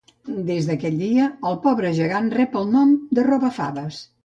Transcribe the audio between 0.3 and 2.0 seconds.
Des d'aquell dia, el pobre